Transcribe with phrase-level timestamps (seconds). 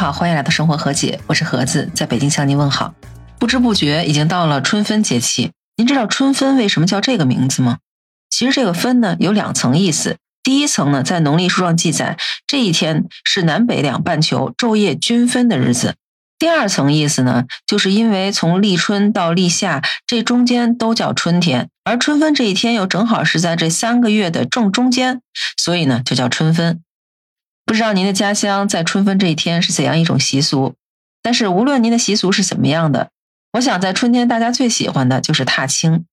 [0.00, 2.94] 好，欢迎来到生活和解，我是盒子，在北京向您问好。
[3.38, 7.76] 不知不觉已经到了春分节气，您知道春分为什么叫这个名字吗？
[8.30, 12.16] 其实这个分呢有两层意思，第一层呢在农历书上记载，
[12.46, 15.96] 这一天是南北两半球昼夜均分的日子。
[16.38, 25.20] 第二层意思呢，就是因为从立春到立夏这中间都叫春天，而春分这一天又正好是在这三个月的正中间，
[25.58, 26.80] 所以呢就叫春分。
[27.70, 30.74] 不知道您的家乡在春分这一天是怎样一种习俗？
[31.22, 33.10] 但是无论您的习俗是怎么样的，
[33.52, 36.04] 我想在春天大家最喜欢的就是踏青。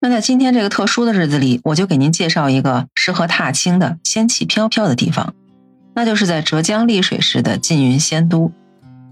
[0.00, 5.32] 那在今天这个特殊的日子里，我就给您介绍一个适合踏青的仙气飘飘的地方，
[5.94, 8.50] 那就是在浙江丽水市的缙云仙都。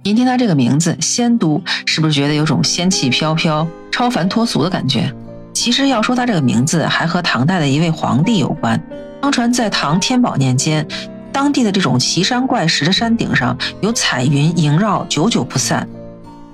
[0.03, 5.15] 您听它这个名字“仙都”，是不是觉得有种仙气飘飘、超凡脱俗的感觉？
[5.53, 8.83] 其实要说它这个名字，还和唐代的一位皇帝有关。
[9.23, 10.85] 相传在唐天宝年间。
[11.35, 15.87] 当地的这种奇山怪石的山顶上有彩云萦绕，久久不散。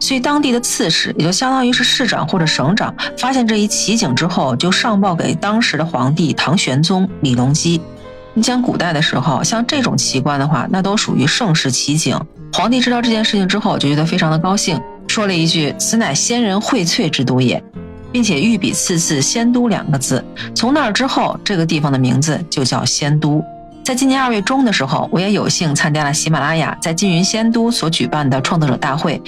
[0.01, 7.79] 所以当地的刺史，也就相当于是市长或者省长，发现这一奇景之后，就上报给当时的皇帝唐玄宗李隆基。
[8.33, 12.19] 你讲古代的时候，像这种奇观的话，那都属于盛世奇景。
[12.55, 17.63] 皇帝知道这件事情之后，就觉得非常的高兴，说了一句：“此乃仙人荟萃之都也。”
[18.11, 20.25] 并且御笔刺字“仙都”两个字。
[20.55, 23.45] 从那儿之后，这个地方的名字就叫仙都。
[23.91, 29.21] 在今年二月中的时候，我也有幸参加了喜马拉雅在缙云仙都所举办的创作者大会，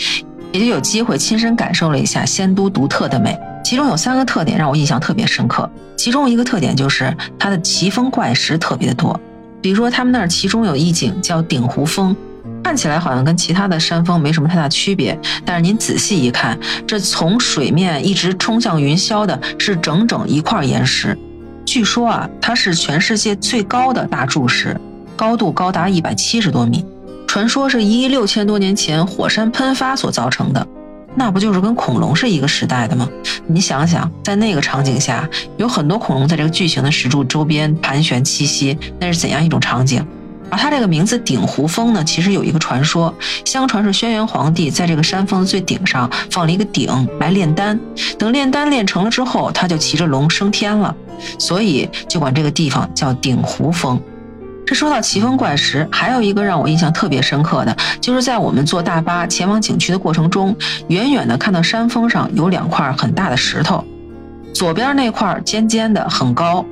[0.52, 3.36] 也就有机会亲身感受了一下仙都独特的美。
[3.64, 9.20] 其中有三个特点让我印象特别深刻，其中一个特点就是它的奇峰怪石特别的多。
[9.60, 12.14] 比如说他们那儿其中有一景叫鼎湖峰，
[12.62, 21.18] 看起来好像跟其他的山峰没什么太大区别，但是您仔细一看，这从水面一直冲向云霄的是整整一块岩石。
[21.72, 24.78] 据说啊，它是全世界最高的大柱石，
[25.16, 26.84] 高度高达一百七十多米。
[27.26, 30.66] 传说是一亿六千多年前火山喷发所造成的，
[31.14, 33.08] 那不就是跟恐龙是一个时代的吗？
[33.46, 40.06] 你想想，在那个场景下，有很多恐龙在这个巨型的石柱周边盘旋栖息，那是怎样一种场景？
[40.52, 47.80] 而它这个名字鼎湖峰呢，其实有一个传说，相传是轩辕皇帝在这个山峰的最顶上放了一个鼎来炼丹，
[48.18, 50.94] 等炼丹炼成了之后，他就骑着龙升天了，
[51.38, 53.98] 所以就管这个地方叫鼎湖峰。
[54.66, 60.54] 这说到奇峰怪石，还有一个让我印象特别深刻的，就是在我们坐大巴前往景区的过程中，
[60.88, 63.82] 远远的看到山峰上有两块很大的石头，
[64.54, 66.62] 左边那块尖尖的很高。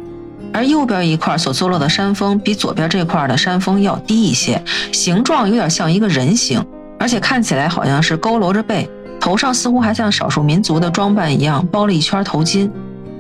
[0.53, 4.63] 而右边一块所坐落的山峰比左边这块的山峰要低一些，
[4.93, 6.65] 形状有点像一个人形，
[6.99, 8.91] 而且看起来好像是佝偻着背，
[9.21, 12.69] 头上似乎还像少数民族的装扮一样包了一圈头巾。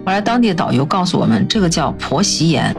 [0.04, 2.74] 后来当地的导游告诉我们，这个叫婆媳岩。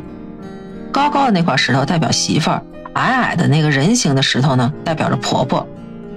[0.91, 2.61] 高高的那块石头代表媳妇儿，
[2.93, 5.65] 矮矮的那个人形的石头呢，代表着婆婆。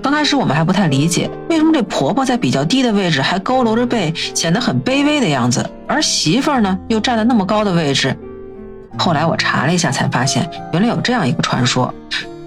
[0.02, 8.14] 刚开始我们还不太理解，为什么这婆婆在比较低的位置还佝偻着背，显得很卑微的样子，而媳妇儿呢又站在那么高的位置。
[8.98, 11.92] 后来我查了一下，才发现原来有这样一个传说：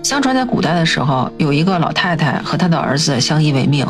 [0.04, 3.86] 相传在古代的时候，有一个老太太和她的儿子相依为命，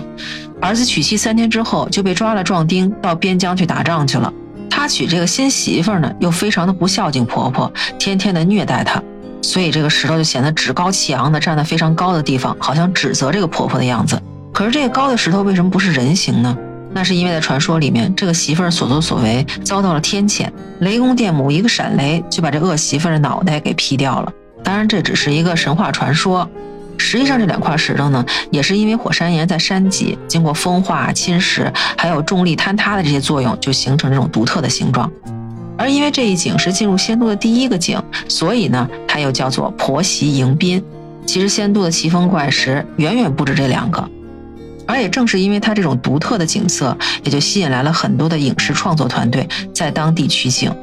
[0.59, 4.31] 儿子娶妻三天之后就被抓了壮丁，到边疆去打仗去了。
[4.69, 9.01] 他娶这个新媳妇呢，又非常的不孝敬婆婆，天天的虐待她。
[9.41, 14.21] 所以这个石头就显得趾高气扬的站在非常高的地方，好像指责这个婆婆的样子。
[14.53, 16.57] 可是这个高的石头为什么不是人形呢？
[16.93, 20.49] 那是因为在传说里面，这个媳妇儿所作所为遭到了天谴，
[20.79, 24.31] 雷公电母一个闪雷就把这恶媳妇儿的脑袋给劈掉了。
[24.63, 26.49] 当然这只是一个神话传说，
[26.97, 35.11] 实际上这两块石头呢，也是因为火山岩在山脊经过风化侵蚀，还有重力坍塌的这些作用，就形成这种独特的形状。
[35.77, 40.83] 而因为这一景是进入仙都的第一个景，所以呢，它又叫做婆媳迎宾。
[41.25, 44.09] 其实仙都的奇峰怪石远远不止这两个，
[44.87, 50.73] 而也正是因为它这种独特的景色，也就吸引来了很多的影视创作团队在当地取景。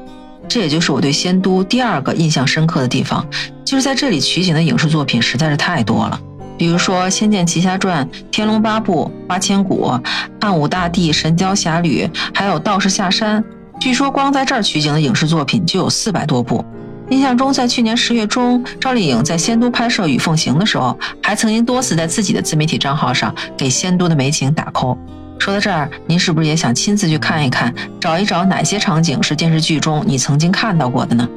[0.47, 3.27] 这也就是我对仙都第二个印象深刻的地方，
[3.65, 6.21] 就是在这里取景的影视作品实在是太多了，
[6.59, 9.91] 比如说《仙剑奇侠传》《天龙八部》《八千骨》
[10.39, 13.43] 《汉武大帝神雕侠侣》，还有《道士下山》。
[13.81, 16.65] 据说光在这儿取景的影视作品就有四百多部。
[17.11, 24.97] 印象中，在去年十月中，赵丽颖在仙都拍摄《雨凤行》的时候，还曾经多次在自己的自媒体账号上给仙都的美景打 call。
[25.39, 31.29] 说到这儿，您是不是也想亲自去看一看，找一找哪些场景是电视剧中你曾经看到过的呢？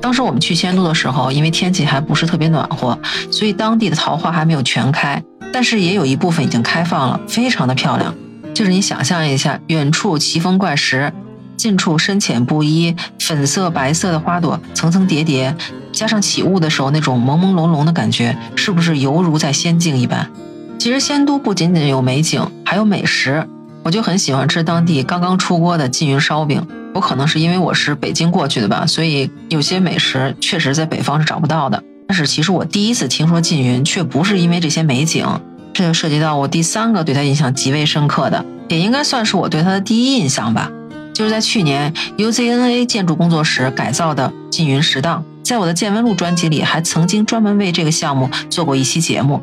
[0.00, 2.98] 当时我们去仙都的时候，因为天气还不是特别暖和，
[3.30, 5.22] 所以当地的桃花还没有全开，
[5.52, 8.14] 但是也有一部分已经开放了，非常的漂亮。
[8.54, 11.12] 就是你想象一下，远处奇峰怪石。
[11.58, 15.54] 近处深浅不一，粉色、白色的花朵层层叠叠，
[15.92, 20.30] 加上起雾的时候那种朦朦胧胧的感觉，是不是犹如在仙境一般？
[20.78, 23.46] 其实仙都不仅仅有美景，还有美食。
[23.82, 26.64] 我就很喜欢吃当地刚刚出锅的缙云烧饼。
[26.94, 31.82] 我可能是因为我是北京过去的吧，所以有些美食确实在北方是找不到的。
[32.06, 35.26] 但是其实我第一次听说缙云，却不是因为这些美景。
[35.74, 40.70] 这就涉及到我第三个对他印象极为深刻的，也应该算是我对他的第一印象吧。
[41.18, 49.42] 就是在去年 UZNA 建筑工作室改造的缙云石档，在我的见闻录专辑里还曾经专门为这个项目做过一期节目。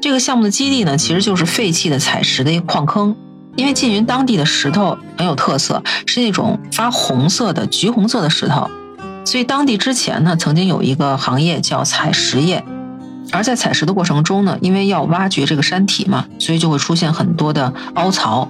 [0.00, 3.16] 这个项目的基地呢，其实就是废弃的采石的一个矿坑。
[3.56, 8.70] 因为缙云当地的石头很有特色，是那种发红色的橘红色的石头，
[9.24, 12.64] 所以当地之前呢，曾经有一个行业叫采石业。
[13.32, 18.48] 而在采石的过程中呢，因为要挖掘这个山体嘛，所以就会出现很多的凹槽。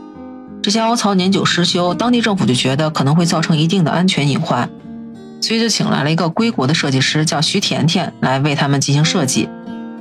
[0.66, 4.68] 这些凹槽年久失修，当地政府就觉得可能会造成一定的安全隐患，
[5.40, 9.48] 所以就请来了一个归国的设计师，叫徐甜甜，来为他们进行设计。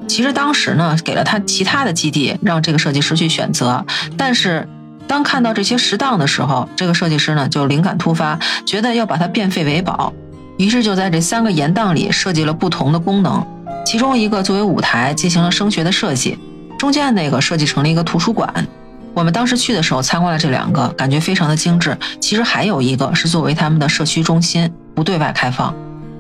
[0.08, 3.86] 其实当时呢，给了他其他的基地，让这个设计师去选择。
[4.18, 4.68] 但是
[5.08, 10.12] 当看到这些石档的时候，这个设计师呢就灵感突发，觉得要把它变废为宝，
[10.58, 13.46] 于是就在这三个岩档里设计了不同的功能。
[13.86, 16.40] 其中一个作为舞台进行了声学的设计，
[16.80, 18.68] 中间那个设计成了一个图书馆。
[19.16, 21.98] 我们当时去的时候参观了这两个，感觉非常的精致。
[22.20, 25.74] 其实还有一个是作为他们的社区中心，不对外开放。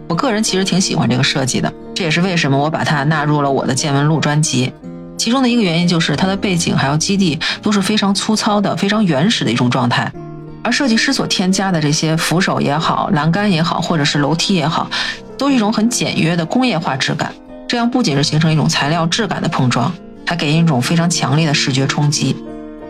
[0.07, 4.71] 我个人其实挺喜欢这个设计的，这也是为什么我把它纳入了我的见闻录专辑。
[5.17, 10.09] 其中的一个原因就是它的背景还有基地都是非常粗糙的、非常原始的一种状态，
[10.63, 14.89] 而设计师所添加的这些扶手也好、栏杆也好，或者是楼梯也好，
[15.37, 17.33] 都是一种很简约的工业化质感。
[17.67, 19.91] 这样不仅是形成一种材料质感的碰撞，
[20.25, 22.35] 还给人一种非常强烈的视觉冲击。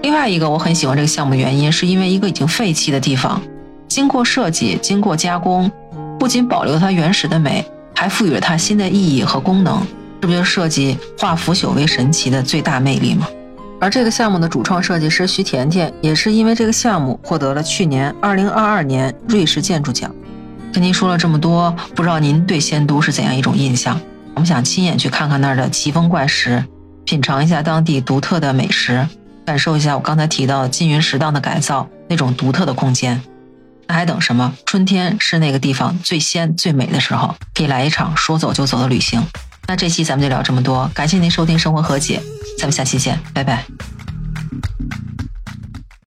[0.05, 3.41] 另外一个我很喜欢这个项目原因，是因为一个已经废弃的地方，
[3.87, 5.71] 经过设计、经过加工，
[6.19, 7.65] 不仅保留它原始的美，
[7.95, 9.81] 还赋予了它新的意义和功能。
[10.21, 13.27] 这不就是设计化腐朽为神奇的最大魅力吗？
[13.81, 20.13] 而这个项目的主创设计师徐甜甜，也是因为这个项目获得了去年2022年瑞士建筑奖。
[20.71, 23.99] 跟您说了这么多，不知道您对仙都是怎样一种印象？
[24.35, 26.63] 我们想亲眼去看看那儿的奇峰怪石，
[27.05, 29.03] 品尝一下当地独特的美食，
[29.45, 33.21] 感受一下我刚才提到的金云石档的改造那种独特的空间。
[33.88, 34.53] 那还等什么？
[34.65, 39.24] 春天是那个地方最鲜最美的时候，可以来一场说走就走的旅行。
[39.68, 42.19] 那这期咱们就聊这么多，感谢您收听《生活和解》，
[42.59, 43.63] 咱们下期见，拜拜。